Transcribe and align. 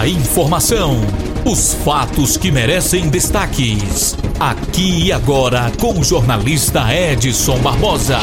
A 0.00 0.08
informação, 0.08 0.96
os 1.44 1.74
fatos 1.74 2.38
que 2.38 2.50
merecem 2.50 3.10
destaques. 3.10 4.16
Aqui 4.40 5.04
e 5.04 5.12
agora 5.12 5.70
com 5.78 6.00
o 6.00 6.02
jornalista 6.02 6.90
Edson 6.90 7.58
Barbosa. 7.58 8.16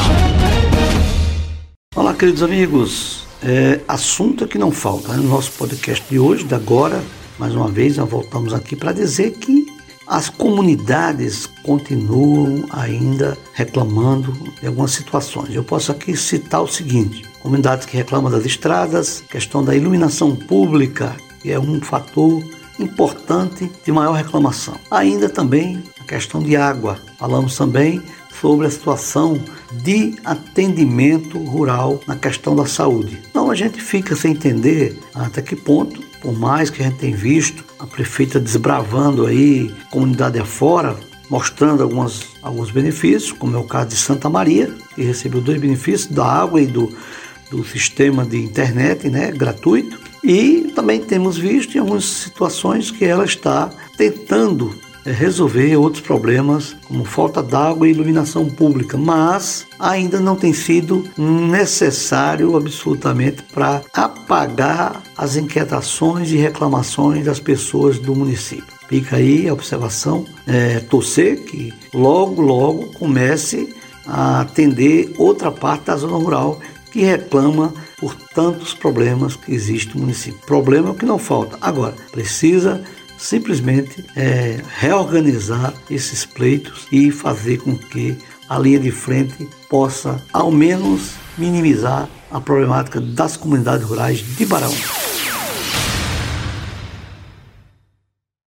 Olá, 1.94 2.12
queridos 2.14 2.42
amigos. 2.42 3.28
É, 3.44 3.78
assunto 3.86 4.48
que 4.48 4.58
não 4.58 4.72
falta 4.72 5.12
né? 5.12 5.18
no 5.18 5.28
nosso 5.28 5.52
podcast 5.52 6.04
de 6.10 6.18
hoje, 6.18 6.42
de 6.42 6.52
agora. 6.52 7.00
Mais 7.38 7.54
uma 7.54 7.68
vez, 7.68 7.96
nós 7.96 8.10
voltamos 8.10 8.52
aqui 8.52 8.74
para 8.74 8.90
dizer 8.90 9.38
que 9.38 9.64
as 10.04 10.28
comunidades 10.28 11.46
continuam 11.62 12.64
ainda 12.70 13.38
reclamando 13.52 14.32
de 14.60 14.66
algumas 14.66 14.90
situações. 14.90 15.54
Eu 15.54 15.62
posso 15.62 15.92
aqui 15.92 16.16
citar 16.16 16.60
o 16.60 16.66
seguinte: 16.66 17.24
comunidades 17.38 17.86
que 17.86 17.96
reclamam 17.96 18.32
das 18.32 18.44
estradas, 18.44 19.22
questão 19.30 19.62
da 19.62 19.76
iluminação 19.76 20.34
pública, 20.34 21.14
é 21.44 21.58
um 21.58 21.80
fator 21.80 22.42
importante 22.78 23.70
de 23.84 23.92
maior 23.92 24.12
reclamação. 24.12 24.74
Ainda 24.90 25.28
também 25.28 25.82
a 26.00 26.04
questão 26.04 26.42
de 26.42 26.56
água. 26.56 26.98
Falamos 27.18 27.56
também 27.56 28.02
sobre 28.40 28.66
a 28.66 28.70
situação 28.70 29.42
de 29.72 30.14
atendimento 30.24 31.38
rural 31.38 32.00
na 32.06 32.14
questão 32.14 32.54
da 32.54 32.66
saúde. 32.66 33.20
Então 33.30 33.50
a 33.50 33.54
gente 33.54 33.80
fica 33.80 34.14
sem 34.14 34.32
entender 34.32 34.98
até 35.14 35.42
que 35.42 35.56
ponto 35.56 36.08
por 36.20 36.36
mais 36.36 36.70
que 36.70 36.82
a 36.82 36.86
gente 36.86 36.98
tenha 36.98 37.16
visto 37.16 37.64
a 37.78 37.86
prefeita 37.86 38.40
desbravando 38.40 39.26
aí 39.26 39.72
comunidade 39.90 40.38
afora, 40.38 40.96
mostrando 41.30 41.82
algumas, 41.82 42.26
alguns 42.42 42.70
benefícios, 42.70 43.32
como 43.32 43.56
é 43.56 43.58
o 43.58 43.64
caso 43.64 43.90
de 43.90 43.96
Santa 43.96 44.28
Maria, 44.28 44.72
que 44.94 45.02
recebeu 45.02 45.40
dois 45.40 45.60
benefícios 45.60 46.10
da 46.10 46.24
água 46.24 46.60
e 46.60 46.66
do, 46.66 46.92
do 47.50 47.64
sistema 47.64 48.24
de 48.24 48.38
internet 48.38 49.08
né, 49.08 49.30
gratuito. 49.30 50.07
E 50.22 50.72
também 50.74 51.00
temos 51.00 51.38
visto 51.38 51.76
em 51.76 51.80
algumas 51.80 52.04
situações 52.04 52.90
que 52.90 53.04
ela 53.04 53.24
está 53.24 53.70
tentando 53.96 54.74
é 55.08 55.10
resolver 55.10 55.74
outros 55.74 56.02
problemas, 56.02 56.76
como 56.86 57.02
falta 57.02 57.42
d'água 57.42 57.88
e 57.88 57.92
iluminação 57.92 58.44
pública, 58.46 58.98
mas 58.98 59.66
ainda 59.78 60.20
não 60.20 60.36
tem 60.36 60.52
sido 60.52 61.02
necessário 61.16 62.54
absolutamente 62.54 63.42
para 63.44 63.80
apagar 63.94 65.02
as 65.16 65.34
inquietações 65.34 66.30
e 66.30 66.36
reclamações 66.36 67.24
das 67.24 67.40
pessoas 67.40 67.98
do 67.98 68.14
município. 68.14 68.66
Fica 68.86 69.16
aí 69.16 69.48
a 69.48 69.54
observação, 69.54 70.26
é, 70.46 70.80
torcer 70.80 71.42
que 71.42 71.72
logo, 71.94 72.42
logo 72.42 72.92
comece 72.92 73.74
a 74.06 74.42
atender 74.42 75.14
outra 75.16 75.50
parte 75.50 75.84
da 75.86 75.96
zona 75.96 76.18
rural 76.18 76.60
que 76.90 77.02
reclama 77.02 77.72
por 77.98 78.14
tantos 78.14 78.74
problemas 78.74 79.36
que 79.36 79.52
existe 79.52 79.94
no 79.94 80.02
município. 80.02 80.40
Problema 80.46 80.88
é 80.88 80.90
o 80.92 80.94
que 80.94 81.06
não 81.06 81.18
falta. 81.18 81.58
Agora, 81.60 81.94
precisa 82.10 82.82
simplesmente 83.18 84.04
é, 84.16 84.60
reorganizar 84.78 85.74
esses 85.90 86.24
pleitos 86.24 86.86
e 86.92 87.10
fazer 87.10 87.58
com 87.58 87.76
que 87.76 88.16
a 88.48 88.58
linha 88.58 88.78
de 88.78 88.90
frente 88.90 89.48
possa, 89.68 90.22
ao 90.32 90.50
menos, 90.50 91.12
minimizar 91.36 92.08
a 92.30 92.40
problemática 92.40 93.00
das 93.00 93.36
comunidades 93.36 93.84
rurais 93.84 94.18
de 94.18 94.46
Barão. 94.46 94.72